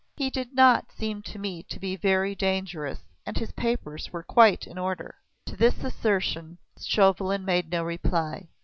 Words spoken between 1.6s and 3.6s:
to be very dangerous and his